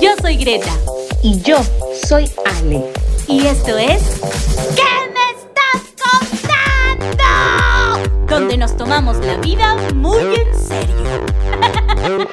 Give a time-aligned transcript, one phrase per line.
[0.00, 0.72] Yo soy Greta.
[1.22, 1.58] Y yo
[2.06, 2.84] soy Ale.
[3.28, 4.20] Y esto es.
[4.76, 4.82] ¿Qué
[5.14, 5.82] me estás
[7.08, 7.24] contando?
[8.26, 11.24] Donde nos tomamos la vida muy en serio.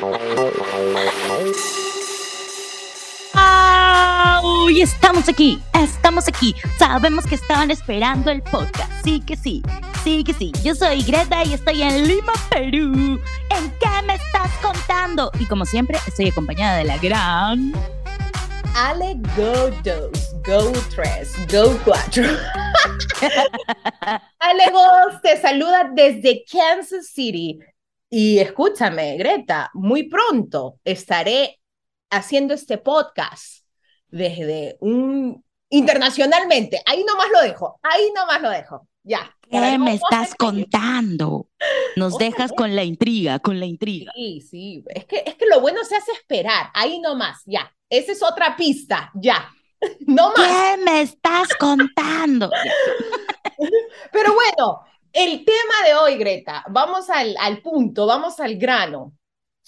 [4.78, 6.54] Y estamos aquí, estamos aquí.
[6.78, 8.92] Sabemos que estaban esperando el podcast.
[9.02, 9.60] Sí que sí,
[10.04, 10.52] sí que sí.
[10.62, 13.18] Yo soy Greta y estoy en Lima, Perú.
[13.50, 13.87] ¿En qué
[14.48, 15.30] estás contando?
[15.38, 17.72] Y como siempre, estoy acompañada de la gran.
[18.74, 22.24] Ale Go Dos, Go Tres, Go Cuatro.
[24.38, 27.58] Ale Go te saluda desde Kansas City.
[28.10, 31.60] Y escúchame, Greta, muy pronto estaré
[32.10, 33.64] haciendo este podcast
[34.08, 36.80] desde un internacionalmente.
[36.86, 38.88] Ahí nomás lo dejo, ahí nomás lo dejo.
[39.02, 39.34] Ya.
[39.50, 41.48] ¿Qué me estás contando?
[41.96, 44.12] Nos dejas con la intriga, con la intriga.
[44.14, 47.72] Sí, sí, es que, es que lo bueno se hace esperar, ahí nomás, ya.
[47.88, 49.50] Esa es otra pista, ya.
[50.00, 50.46] No más.
[50.46, 52.50] ¿Qué me estás contando?
[54.12, 54.80] Pero bueno,
[55.12, 59.12] el tema de hoy, Greta, vamos al, al punto, vamos al grano.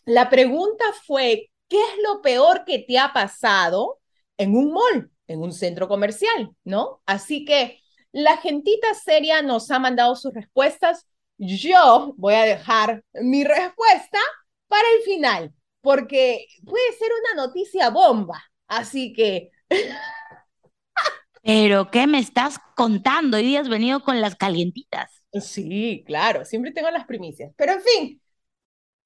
[0.04, 4.00] La pregunta fue, ¿qué es lo peor que te ha pasado
[4.36, 7.02] en un mall, en un centro comercial, ¿no?
[7.06, 7.79] Así que
[8.12, 11.06] la gentita seria nos ha mandado sus respuestas.
[11.38, 14.18] Yo voy a dejar mi respuesta
[14.68, 18.42] para el final, porque puede ser una noticia bomba.
[18.66, 19.50] Así que...
[21.42, 23.38] Pero, ¿qué me estás contando?
[23.38, 25.22] Hoy día has venido con las calientitas.
[25.32, 27.52] Sí, claro, siempre tengo las primicias.
[27.56, 28.22] Pero en fin,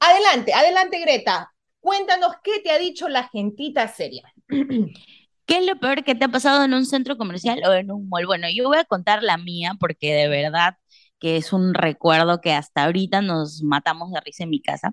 [0.01, 1.53] adelante, adelante, Greta.
[1.81, 4.33] Cuéntanos qué te ha dicho la gentita seria.
[5.47, 8.09] ¿Qué es lo peor que te ha pasado en un centro comercial o en un
[8.09, 8.27] mall?
[8.27, 10.77] Bueno, yo voy a contar la mía porque de verdad
[11.21, 14.93] que es un recuerdo que hasta ahorita nos matamos de risa en mi casa.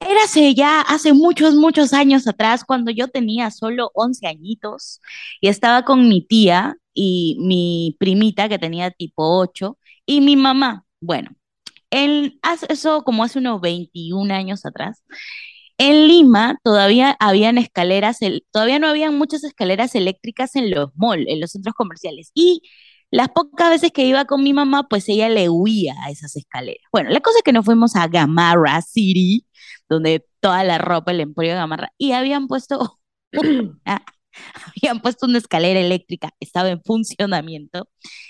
[0.00, 5.00] Érase ya hace muchos, muchos años atrás, cuando yo tenía solo 11 añitos
[5.40, 10.84] y estaba con mi tía y mi primita que tenía tipo 8 y mi mamá.
[11.00, 11.30] Bueno,
[11.90, 15.02] él, eso como hace unos 21 años atrás.
[15.78, 18.18] En Lima todavía habían escaleras,
[18.50, 22.30] todavía no habían muchas escaleras eléctricas en los malls, en los centros comerciales.
[22.34, 22.62] Y
[23.10, 26.82] las pocas veces que iba con mi mamá, pues ella le huía a esas escaleras.
[26.92, 29.46] Bueno, la cosa es que nos fuimos a Gamarra City,
[29.88, 32.98] donde toda la ropa, el emporio de Gamarra, y habían puesto
[34.76, 37.88] habían puesto una escalera eléctrica, estaba en funcionamiento,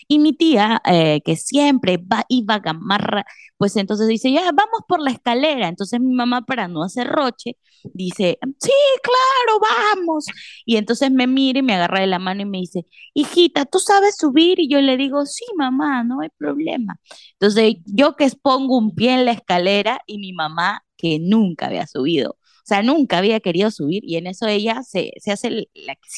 [0.09, 3.25] y mi tía, eh, que siempre va, iba a gamarra,
[3.57, 5.69] pues entonces dice, ya, vamos por la escalera.
[5.69, 7.57] Entonces mi mamá, para no hacer roche,
[7.95, 8.71] dice, sí,
[9.03, 10.27] claro, vamos.
[10.65, 13.79] Y entonces me mira y me agarra de la mano y me dice, hijita, ¿tú
[13.79, 14.61] sabes subir?
[14.61, 16.99] Y yo le digo, sí, mamá, no hay problema.
[17.33, 21.87] Entonces yo que pongo un pie en la escalera y mi mamá que nunca había
[21.87, 26.09] subido sea, nunca había querido subir y en eso ella se, se hace la que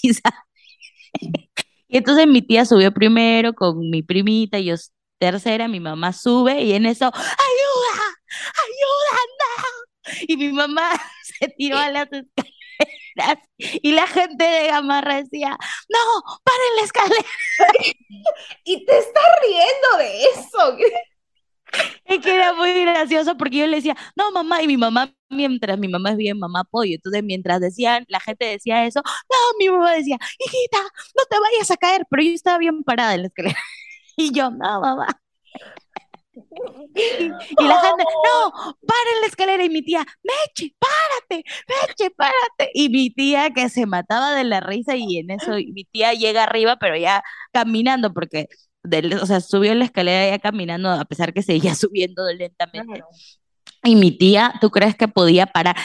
[1.89, 4.75] y entonces mi tía subió primero con mi primita y yo
[5.19, 8.05] tercera, mi mamá sube y en eso, ¡ayuda!
[8.37, 9.19] ¡ayuda!
[9.39, 10.25] ¡No!
[10.29, 10.91] Y mi mamá
[11.39, 12.55] se tiró a las escaleras
[13.59, 15.51] y la gente de Gamarra decía,
[15.89, 17.29] no, paren la escalera.
[18.65, 20.77] y te estás riendo de eso.
[22.05, 25.79] Es que era muy gracioso porque yo le decía, no, mamá, y mi mamá, mientras
[25.79, 29.69] mi mamá es bien mamá pollo, entonces mientras decían, la gente decía eso, no, mi
[29.69, 30.79] mamá decía, hijita,
[31.17, 33.59] no te vayas a caer, pero yo estaba bien parada en la escalera.
[34.21, 35.07] Y yo, no, mamá.
[36.35, 38.51] Y, la gente, no,
[38.87, 39.65] para en la escalera.
[39.65, 42.71] Y mi tía, Meche, párate, Meche, párate.
[42.75, 46.45] Y mi tía que se mataba de la risa y en eso mi tía llega
[46.45, 48.49] arriba, pero ya caminando, porque
[48.85, 53.03] o sea, subió la escalera ya caminando, a pesar que seguía subiendo lentamente.
[53.85, 55.77] Y mi tía, ¿tú crees que podía parar?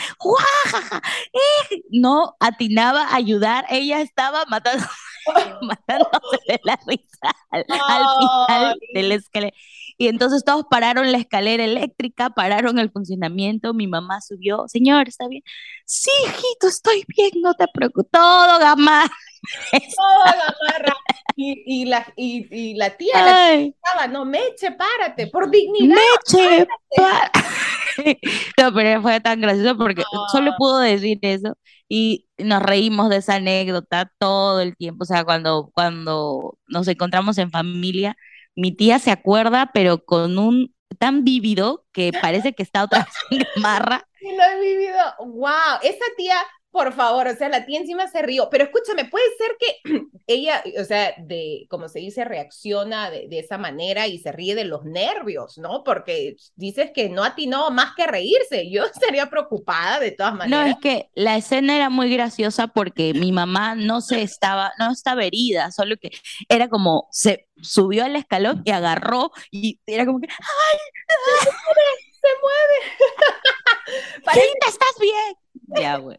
[1.91, 4.83] No atinaba a ayudar, ella estaba matando,
[5.61, 9.55] matándose de la risa al, final de la escalera.
[9.97, 15.27] Y entonces todos pararon la escalera eléctrica, pararon el funcionamiento, mi mamá subió, señor, ¿está
[15.27, 15.43] bien?
[15.85, 19.09] Sí, hijito, estoy bien, no te preocupes, todo gamar.
[19.71, 20.95] Todo gamarra.
[21.35, 25.95] Y, y, la, y, y la tía la estaba, no, Meche, párate, por dignidad.
[25.95, 27.39] Meche, párate.
[28.61, 31.57] no, pero fue tan gracioso porque solo pudo decir eso
[31.89, 35.03] y nos reímos de esa anécdota todo el tiempo.
[35.03, 38.15] O sea, cuando, cuando nos encontramos en familia,
[38.55, 43.13] mi tía se acuerda, pero con un tan vívido que parece que está otra vez
[43.31, 44.07] en gamarra.
[44.19, 44.99] Sí, lo he vivido.
[45.19, 45.79] ¡Wow!
[45.81, 46.37] Esa tía
[46.73, 50.63] Por favor, o sea, la tía encima se rió, pero escúchame, puede ser que ella,
[50.81, 54.63] o sea, de, como se dice, reacciona de, de, esa manera y se ríe de
[54.63, 55.83] los nervios, ¿no?
[55.83, 60.65] Porque dices que no atinó más que reírse, yo estaría preocupada de todas maneras.
[60.65, 64.91] No, es que la escena era muy graciosa porque mi mamá no se estaba, no
[64.91, 66.09] estaba herida, solo que
[66.49, 70.79] era como, se subió al escalón y agarró y era como que, ¡ay!
[71.43, 72.03] ¡Se mueve!
[72.19, 74.23] ¡Se mueve!
[74.25, 74.53] Parece...
[74.67, 75.35] estás bien!
[75.79, 76.17] Ya, güey.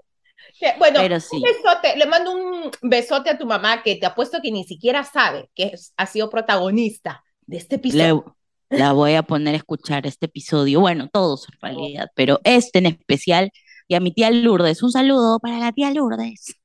[0.79, 1.37] Bueno, Pero sí.
[1.37, 5.05] un besote, le mando un besote a tu mamá que te apuesto que ni siquiera
[5.05, 8.37] sabe que ha sido protagonista de este episodio.
[8.71, 12.87] la voy a poner a escuchar este episodio, bueno, todos en realidad, pero este en
[12.87, 13.51] especial,
[13.89, 16.57] y a mi tía Lourdes, un saludo para la tía Lourdes.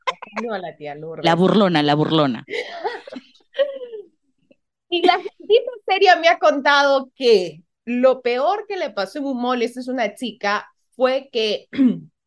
[0.43, 1.25] No, la tía Lourdes.
[1.25, 2.45] La burlona, la burlona.
[4.89, 9.41] y la gente seria me ha contado que lo peor que le pasó en un
[9.41, 11.67] mall, esta es una chica, fue que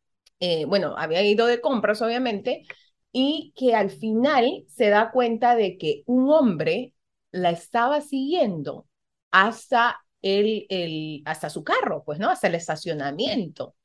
[0.45, 2.63] Eh, bueno, había ido de compras, obviamente,
[3.13, 6.93] y que al final se da cuenta de que un hombre
[7.31, 8.85] la estaba siguiendo
[9.31, 12.29] hasta, el, el, hasta su carro, pues, ¿no?
[12.29, 13.75] Hasta el estacionamiento.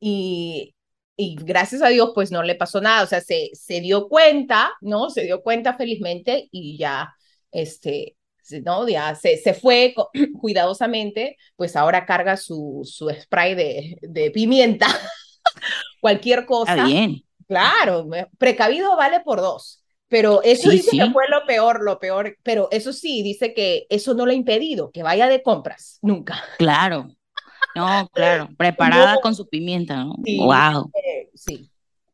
[0.00, 0.74] Y,
[1.16, 4.72] y gracias a Dios, pues no le pasó nada, o sea, se, se dio cuenta,
[4.80, 5.10] ¿no?
[5.10, 7.14] Se dio cuenta felizmente y ya,
[7.52, 8.16] este,
[8.64, 8.88] ¿no?
[8.88, 9.94] Ya se, se fue
[10.40, 14.86] cuidadosamente, pues ahora carga su, su spray de, de pimienta
[16.00, 16.72] cualquier cosa.
[16.72, 17.22] Está bien.
[17.46, 19.82] Claro, precavido vale por dos.
[20.08, 22.36] Pero eso dice que fue lo peor, lo peor.
[22.42, 26.42] Pero eso sí, dice que eso no le ha impedido que vaya de compras, nunca.
[26.58, 27.08] Claro.
[27.74, 30.14] No, claro, preparada con su pimienta, ¿no?
[30.16, 30.90] wow.
[30.94, 31.70] Eh, sí.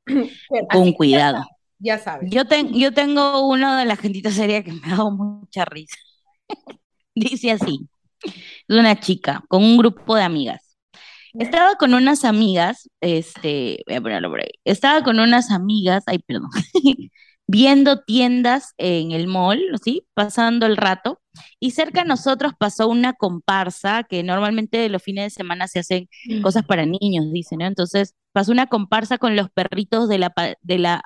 [0.71, 1.45] con cuidado.
[1.81, 2.31] Ya, sabes.
[2.31, 2.43] Yo,
[2.73, 5.97] yo tengo una de las gentitas serias que me ha dado mucha risa.
[7.15, 7.89] Dice así:
[8.23, 10.68] es una chica con un grupo de amigas.
[11.35, 14.51] Estaba con unas amigas, este, voy a ponerlo por ahí.
[14.65, 16.51] Estaba con unas amigas, ay, perdón,
[17.47, 20.07] viendo tiendas en el mall, ¿sí?
[20.15, 21.21] Pasando el rato.
[21.61, 26.09] Y cerca de nosotros pasó una comparsa, que normalmente los fines de semana se hacen
[26.43, 27.67] cosas para niños, dicen, ¿no?
[27.67, 31.03] Entonces pasó una comparsa con los perritos de la, de la,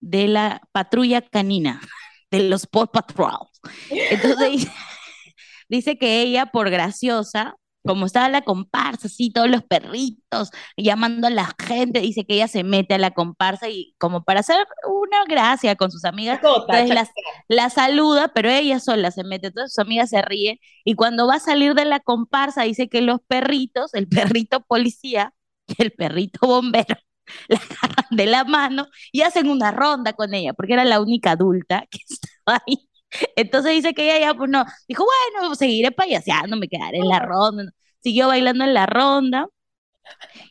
[0.00, 1.80] de la patrulla canina,
[2.30, 3.48] de los Paw Patrol.
[3.90, 4.68] Entonces
[5.68, 11.30] dice que ella, por graciosa, como estaba la comparsa, así, todos los perritos llamando a
[11.30, 14.56] la gente, dice que ella se mete a la comparsa y como para hacer
[14.88, 17.08] una gracia con sus amigas, entonces
[17.48, 21.36] la, saluda, pero ella sola se mete, entonces sus amigas se ríen y cuando va
[21.36, 25.32] a salir de la comparsa dice que los perritos, el perrito policía
[25.66, 26.96] y el perrito bombero,
[27.48, 31.32] la agarran de la mano y hacen una ronda con ella, porque era la única
[31.32, 32.88] adulta que estaba ahí.
[33.36, 35.04] Entonces dice que ella ya, pues no, dijo,
[35.34, 37.64] bueno, seguiré payaseando, me quedaré en la ronda.
[38.02, 39.46] Siguió bailando en la ronda.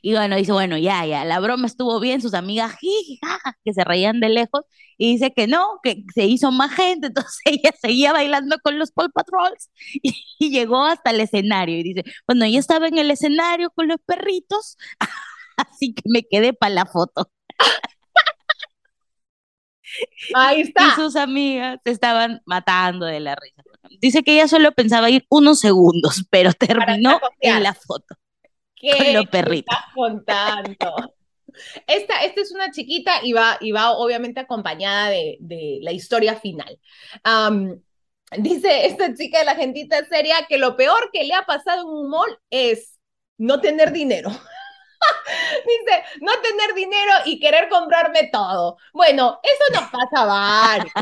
[0.02, 2.76] Y bueno, dice, bueno, ya, ya, la broma estuvo bien, sus amigas
[3.64, 4.62] que se reían de lejos,
[4.98, 8.92] y dice que no, que se hizo más gente, entonces ella seguía bailando con los
[8.92, 13.12] Paul Patrols y, y llegó hasta el escenario y dice, bueno, ella estaba en el
[13.12, 14.78] escenario con los perritos,
[15.58, 17.30] así que me quedé para la foto.
[20.34, 20.88] Ahí está.
[20.88, 23.64] Y sus amigas se estaban matando de la risa.
[24.00, 28.16] Dice que ella solo pensaba ir unos segundos, pero terminó en la foto.
[28.76, 29.78] ¿Qué con los perritos.
[29.94, 31.14] contando?
[31.88, 36.36] Esta, esta es una chiquita y va, y va obviamente acompañada de, de la historia
[36.36, 36.78] final.
[38.38, 41.88] dice esta chica de la gentita seria que lo peor que le ha pasado en
[41.88, 43.00] un mall es
[43.38, 44.30] no tener dinero.
[45.66, 48.78] Dice, no tener dinero y querer comprarme todo.
[48.94, 50.94] Bueno, eso nos pasa a varios.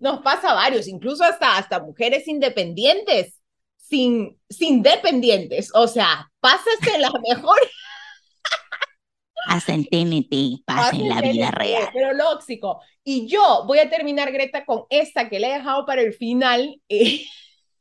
[0.00, 3.40] nos pasa a varios, incluso hasta, hasta mujeres independientes,
[3.76, 5.70] sin, sin dependientes.
[5.74, 7.58] O sea, pásase la mejor.
[9.48, 11.88] Pasa en TNT, pasa en la vida real.
[11.92, 12.80] Pero lóxico.
[13.02, 16.80] Y yo voy a terminar, Greta, con esta que le he dejado para el final.
[16.88, 17.24] Eh,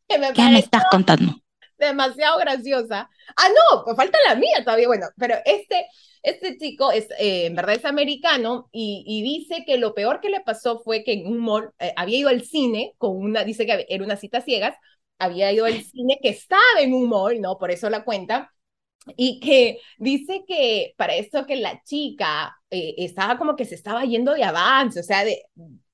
[0.20, 1.40] me ¿Qué me estás contando?
[1.88, 3.10] Demasiado graciosa.
[3.36, 4.88] Ah, no, pues falta la mía todavía.
[4.88, 5.88] Bueno, pero este,
[6.24, 10.30] este chico es, eh, en verdad es americano y, y, dice que lo peor que
[10.30, 13.66] le pasó fue que en un mall, eh, había ido al cine con una, dice
[13.66, 14.76] que era una cita ciegas,
[15.20, 17.58] había ido al cine que estaba en un mall, ¿no?
[17.58, 18.54] Por eso la cuenta.
[19.17, 24.05] Y que dice que para esto que la chica eh, estaba como que se estaba
[24.05, 25.43] yendo de avance, o sea, de,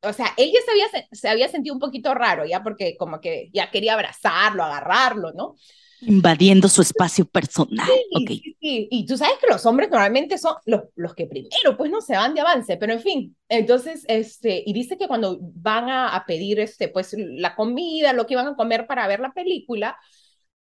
[0.01, 3.21] o sea, él ya se había, se había sentido un poquito raro, ya porque como
[3.21, 5.55] que ya quería abrazarlo, agarrarlo, ¿no?
[6.01, 7.87] Invadiendo su espacio personal.
[8.11, 11.89] Sí, sí, Y tú sabes que los hombres normalmente son los, los que primero, pues
[11.89, 15.89] no se van de avance, pero en fin, entonces, este, y dice que cuando van
[15.89, 19.31] a, a pedir, este, pues la comida, lo que iban a comer para ver la
[19.33, 19.97] película,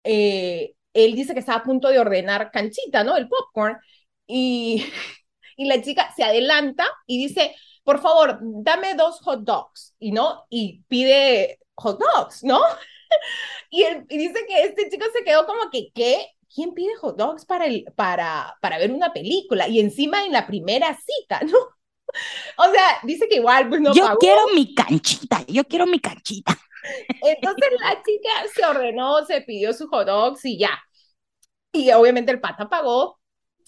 [0.03, 0.73] eh,
[1.05, 3.17] él dice que estaba a punto de ordenar canchita, ¿no?
[3.17, 3.77] El popcorn,
[4.25, 4.85] y
[5.57, 10.45] y la chica se adelanta y dice, por favor, dame dos hot dogs, y no,
[10.49, 12.61] y pide hot dogs, ¿no?
[13.69, 16.27] y, y dice que este chico se quedó como que, ¿qué?
[16.53, 19.67] ¿Quién pide hot dogs para, el, para, para ver una película?
[19.67, 21.57] Y encima en la primera cita, ¿no?
[22.57, 26.57] O sea, dice que igual, pues no Yo quiero mi canchita, yo quiero mi canchita.
[27.21, 30.79] Entonces la chica se ordenó, se pidió su hot dogs y ya.
[31.71, 33.19] Y obviamente el pata pagó.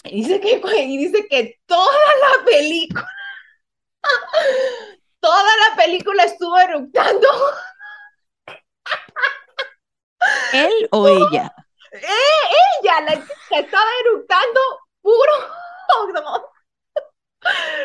[0.03, 3.07] Y dice que, y dice que toda la película,
[5.19, 7.27] toda la película estuvo eructando.
[10.53, 11.53] ¿Él o ella?
[11.91, 12.05] Eh,
[12.83, 14.59] ella, la chica, estaba eructando
[15.01, 15.33] puro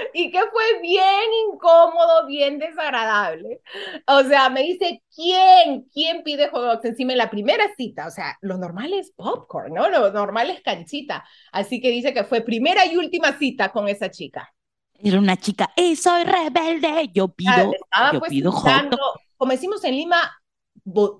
[0.14, 3.60] y que fue bien incómodo, bien desagradable.
[4.06, 5.86] O sea, me dice, ¿quién?
[5.92, 8.06] ¿Quién pide hot dogs encima en la primera cita?
[8.06, 9.88] O sea, lo normal es popcorn, ¿no?
[9.88, 11.24] Lo normal es canchita.
[11.52, 14.52] Así que dice que fue primera y última cita con esa chica.
[14.98, 17.10] Era una chica, ¡y soy rebelde!
[17.12, 17.72] Yo pido,
[18.12, 19.20] yo pues, pido hot dog.
[19.36, 20.32] Como decimos en Lima,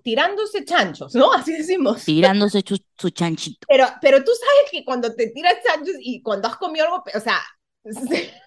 [0.03, 1.33] tirándose chanchos, ¿no?
[1.35, 2.05] Así decimos.
[2.05, 2.62] Tirándose
[2.97, 3.67] su, chanchito.
[3.69, 7.21] Pero, pero tú sabes que cuando te tiras chanchos y cuando has comido algo, o
[7.21, 7.41] sea,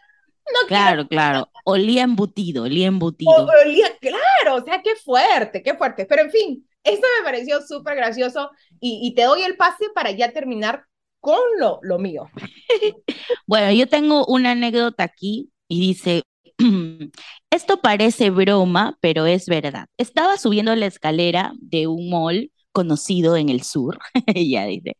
[0.53, 1.49] no claro, claro.
[1.65, 3.47] Olía embutido, olía embutido.
[3.65, 6.05] olía, claro, o sea, qué fuerte, qué fuerte.
[6.05, 8.49] Pero en fin, esto me pareció súper gracioso
[8.79, 10.85] y, y, te doy el pase para ya terminar
[11.19, 12.29] con lo, lo mío.
[13.47, 16.23] bueno, yo tengo una anécdota aquí y dice,
[17.49, 19.87] esto parece broma, pero es verdad.
[19.97, 24.97] Estaba subiendo la escalera de un mall conocido en el sur, ella dice,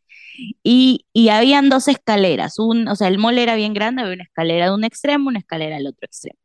[0.62, 4.24] y, y habían dos escaleras, un, o sea, el mall era bien grande, había una
[4.24, 6.38] escalera de un extremo, una escalera del otro extremo.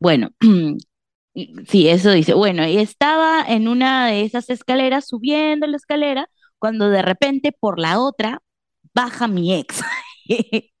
[0.00, 0.30] Bueno,
[1.68, 6.90] sí, eso dice, bueno, y estaba en una de esas escaleras, subiendo la escalera, cuando
[6.90, 8.42] de repente por la otra
[8.94, 9.80] baja mi ex.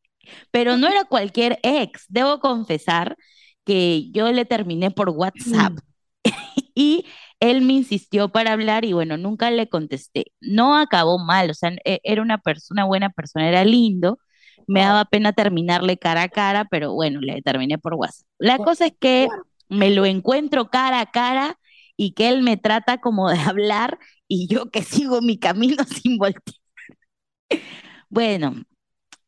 [0.50, 3.16] Pero no era cualquier ex, debo confesar
[3.64, 5.74] que yo le terminé por WhatsApp
[6.74, 7.06] y
[7.40, 10.26] él me insistió para hablar y bueno, nunca le contesté.
[10.40, 14.18] No acabó mal, o sea, e, era una persona, buena persona, era lindo.
[14.66, 18.26] Me daba pena terminarle cara a cara, pero bueno, le terminé por WhatsApp.
[18.38, 19.28] La cosa es que
[19.68, 21.58] me lo encuentro cara a cara
[21.96, 26.18] y que él me trata como de hablar y yo que sigo mi camino sin
[26.18, 26.56] voltear.
[28.10, 28.54] Bueno,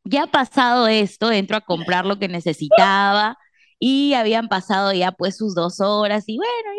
[0.05, 3.39] ya pasado esto, entro a comprar lo que necesitaba
[3.81, 6.71] y habían pasado ya pues sus dos horas y bueno,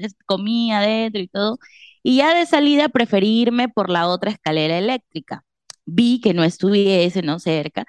[0.00, 1.58] ya comía adentro y todo.
[2.02, 5.44] Y ya de salida preferí irme por la otra escalera eléctrica.
[5.86, 7.38] Vi que no estuviese, ¿no?
[7.38, 7.86] Cerca.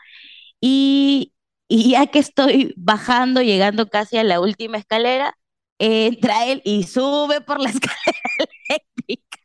[0.61, 1.33] Y,
[1.69, 5.35] ya que estoy bajando, llegando casi a la última escalera,
[5.79, 8.19] entra él y sube por la escalera
[8.69, 9.39] eléctrica.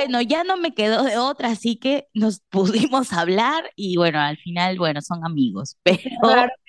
[0.00, 4.36] Bueno, ya no me quedó de otra, así que nos pudimos hablar y bueno, al
[4.38, 6.00] final, bueno, son amigos, pero...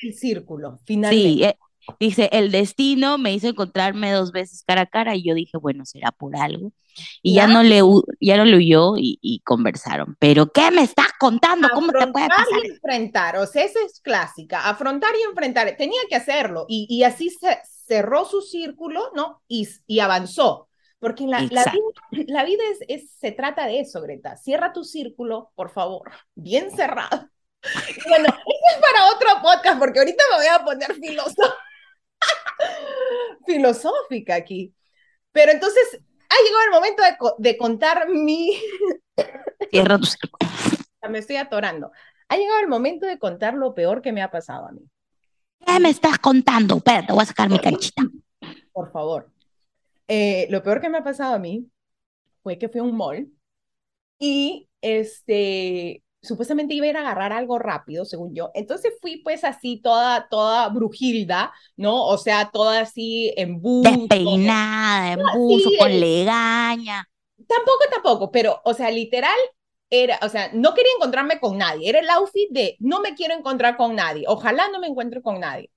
[0.02, 1.30] el círculo, finalmente.
[1.30, 1.58] Sí, eh,
[2.00, 5.86] dice, el destino me hizo encontrarme dos veces cara a cara y yo dije, bueno,
[5.86, 6.72] será por algo.
[7.22, 7.82] Y ya, no le
[8.20, 10.18] ya no le huyó y, conversaron.
[10.20, 11.70] Pero ¿qué me estás contando?
[11.74, 12.46] ¿Cómo te puede pasar?
[12.66, 15.74] y enfrentar, o sea, esa es clásica, afrontar y enfrentar.
[15.78, 17.60] Tenía que hacerlo y, y así se,
[17.92, 19.42] cerró su círculo, ¿no?
[19.48, 20.68] Y, y avanzó.
[21.02, 24.38] Porque la, la, vida, la vida es, se trata de eso, Greta.
[24.38, 27.28] Cierra tu círculo, por favor, bien cerrado.
[28.08, 30.94] bueno, eso es para otro podcast, porque ahorita me voy a poner
[33.48, 34.76] filosófica aquí.
[35.32, 38.62] Pero entonces, ha llegado el momento de, de contar mi...
[39.72, 40.52] Cierra tu círculo.
[41.10, 41.92] Me estoy atorando.
[42.30, 44.88] Ha llegado el momento de contar lo peor que me ha pasado a mí.
[45.66, 46.78] ¿Qué me estás contando?
[46.78, 48.04] Espérate, voy a sacar mi canchita.
[48.72, 49.32] Por favor.
[50.14, 51.72] Eh, lo peor que me ha pasado a mí
[52.44, 53.32] fue que fui a un mall
[54.20, 58.52] y este, supuestamente iba a ir a agarrar algo rápido, según yo.
[58.54, 62.06] Entonces fui pues así toda, toda brujilda, ¿no?
[62.08, 63.90] O sea, toda así en buzo.
[63.90, 67.08] Despeinada, en buzo, con legaña.
[67.48, 69.38] Tampoco, tampoco, pero, o sea, literal,
[69.90, 73.34] era, o sea, no quería encontrarme con nadie, era el outfit de no me quiero
[73.34, 75.72] encontrar con nadie, ojalá no me encuentre con nadie.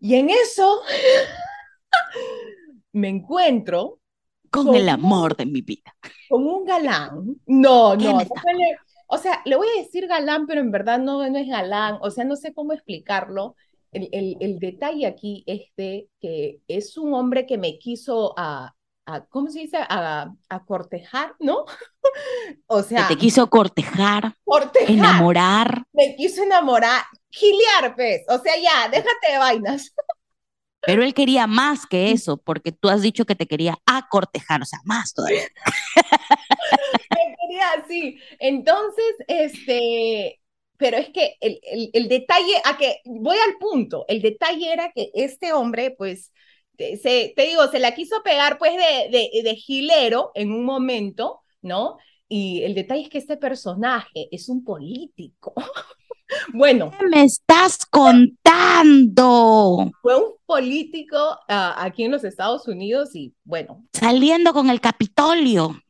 [0.00, 0.80] Y en eso
[2.92, 4.00] me encuentro
[4.50, 5.94] con, el amor de mi vida.
[6.28, 7.36] Con un galán.
[7.46, 8.18] No, no.
[9.06, 11.98] o sea, le voy a decir galán, pero en verdad no, no es galán.
[12.00, 13.56] O sea, no sé cómo explicarlo.
[13.92, 18.74] El, el, el detalle aquí es de que es un hombre que me quiso a,
[19.30, 19.78] ¿cómo se dice?
[19.78, 21.64] A, a cortejar, ¿no?
[22.66, 23.08] o sea.
[23.08, 25.84] Que te quiso cortejar, cortejar, enamorar.
[25.92, 28.22] Me quiso enamorar, giliar, pues.
[28.28, 29.94] O sea, ya, déjate de vainas.
[30.80, 34.64] Pero él quería más que eso, porque tú has dicho que te quería acortejar, o
[34.64, 35.42] sea, más todavía.
[37.10, 38.18] Me quería así.
[38.38, 40.40] Entonces, este,
[40.76, 44.92] pero es que el, el, el, detalle, a que voy al punto, el detalle era
[44.92, 46.32] que este hombre, pues,
[46.78, 51.40] se, te digo, se la quiso pegar, pues, de, de, de gilero en un momento,
[51.60, 51.98] ¿no?
[52.28, 55.54] Y el detalle es que este personaje es un político.
[56.52, 56.92] Bueno.
[56.98, 59.90] ¿Qué me estás contando?
[60.02, 61.16] Fue un político
[61.48, 63.84] uh, aquí en los Estados Unidos y bueno.
[63.92, 65.80] Saliendo con el Capitolio.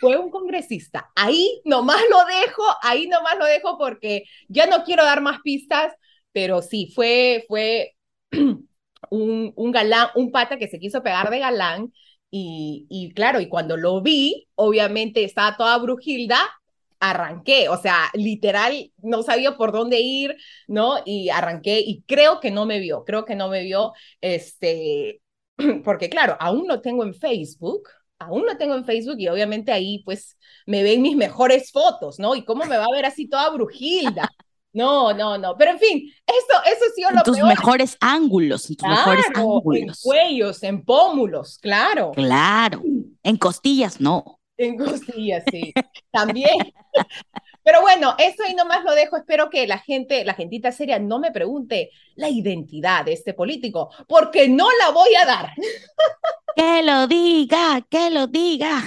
[0.00, 1.10] Fue un congresista.
[1.14, 5.92] Ahí nomás lo dejo, ahí nomás lo dejo porque ya no quiero dar más pistas,
[6.32, 7.94] pero sí, fue, fue
[9.10, 11.92] un, un galán, un pata que se quiso pegar de galán.
[12.34, 16.38] Y, y claro, y cuando lo vi, obviamente estaba toda Brujilda
[17.02, 20.36] arranqué, o sea, literal, no sabía por dónde ir,
[20.68, 20.98] ¿no?
[21.04, 25.20] Y arranqué y creo que no me vio, creo que no me vio, este,
[25.84, 27.88] porque claro, aún lo tengo en Facebook,
[28.20, 32.36] aún lo tengo en Facebook y obviamente ahí pues me ven mis mejores fotos, ¿no?
[32.36, 34.28] Y cómo me va a ver así toda brujilda.
[34.72, 39.26] No, no, no, pero en fin, eso, eso sí lo tus mejores ángulos, tus mejores
[39.34, 39.76] ángulos.
[39.76, 42.12] En cuellos, en pómulos, claro.
[42.12, 42.80] Claro,
[43.24, 44.38] en costillas no.
[44.62, 45.72] En costillas, sí,
[46.12, 46.56] también.
[47.64, 49.16] Pero bueno, eso ahí nomás lo dejo.
[49.16, 53.90] Espero que la gente, la gentita seria, no me pregunte la identidad de este político,
[54.08, 55.52] porque no la voy a dar.
[56.54, 58.82] Que lo diga, que lo diga.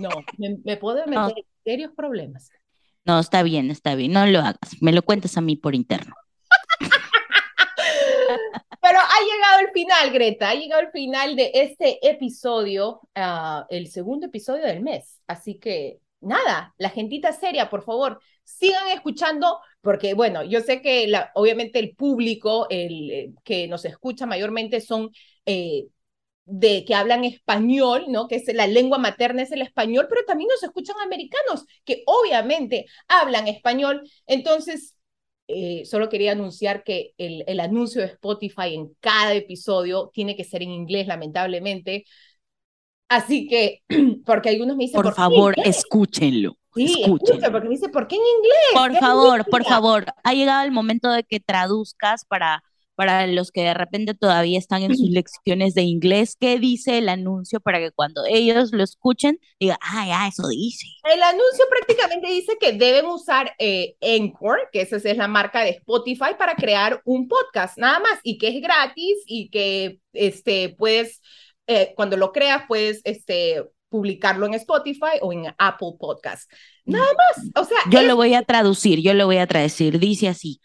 [0.00, 2.48] No, me, puedo meter en serios problemas.
[3.04, 4.80] No, está bien, está bien, no lo hagas.
[4.80, 6.14] Me lo cuentas a mí por interno.
[8.82, 13.86] Pero ha llegado el final, Greta, ha llegado el final de este episodio, uh, el
[13.88, 15.20] segundo episodio del mes.
[15.28, 21.06] Así que nada, la gentita seria, por favor, sigan escuchando, porque bueno, yo sé que
[21.06, 25.10] la, obviamente el público el, eh, que nos escucha mayormente son
[25.46, 25.86] eh,
[26.44, 28.26] de que hablan español, ¿no?
[28.26, 32.86] Que es la lengua materna es el español, pero también nos escuchan americanos que obviamente
[33.06, 34.02] hablan español.
[34.26, 34.96] Entonces,
[35.48, 40.44] eh, solo quería anunciar que el, el anuncio de Spotify en cada episodio tiene que
[40.44, 42.04] ser en inglés, lamentablemente.
[43.08, 43.82] Así que,
[44.24, 45.02] porque algunos me dicen...
[45.02, 46.56] Por, favor, escúchenlo.
[46.74, 47.52] Sí, escúchenlo.
[47.52, 48.72] porque me dicen, ¿por qué en inglés?
[48.72, 50.06] Por favor, por favor.
[50.24, 52.62] Ha llegado el momento de que traduzcas para
[52.94, 57.08] para los que de repente todavía están en sus lecciones de inglés, ¿qué dice el
[57.08, 60.86] anuncio para que cuando ellos lo escuchen digan, ah, ya, eso dice?
[61.04, 65.70] El anuncio prácticamente dice que deben usar eh, Encore, que esa es la marca de
[65.70, 71.20] Spotify, para crear un podcast, nada más, y que es gratis y que este, puedes,
[71.66, 76.50] eh, cuando lo creas, puedes este, publicarlo en Spotify o en Apple Podcast.
[76.84, 77.78] Nada más, o sea...
[77.90, 80.60] Yo lo voy a traducir, yo lo voy a traducir, dice así.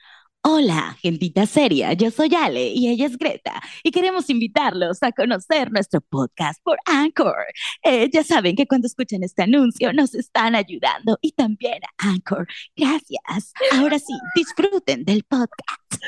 [0.50, 5.74] Hola, gentita seria, yo soy Ale y ella es Greta y queremos invitarlos a conocer
[5.74, 7.36] nuestro podcast por Anchor.
[7.84, 12.48] Eh, ya saben que cuando escuchen este anuncio nos están ayudando y también Anchor.
[12.78, 13.52] Gracias.
[13.74, 16.02] Ahora sí, disfruten del podcast.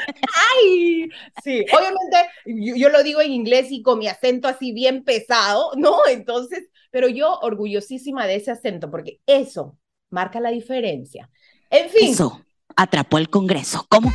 [0.54, 1.10] ¡Ay!
[1.44, 6.08] Sí, obviamente yo, lo digo en inglés y con mi acento así bien pesado, ¿no?
[6.10, 9.78] Entonces, pero yo orgullosísima de ese acento porque eso
[10.10, 11.30] marca la diferencia.
[11.70, 12.16] En fin
[12.80, 13.86] atrapó el Congreso.
[13.90, 14.14] ¿Cómo?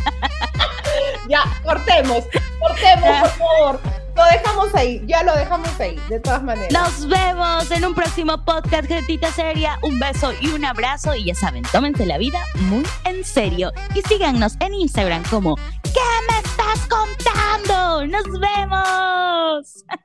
[1.28, 2.24] ya, cortemos,
[2.60, 3.80] cortemos, por favor.
[4.14, 6.70] Lo dejamos ahí, ya lo dejamos ahí, de todas maneras.
[6.72, 9.78] Nos vemos en un próximo podcast, gentita seria.
[9.82, 11.14] Un beso y un abrazo.
[11.14, 13.72] Y ya saben, tómense la vida muy en serio.
[13.94, 18.06] Y síganos en Instagram como ¿Qué me estás contando?
[18.06, 19.84] ¡Nos vemos!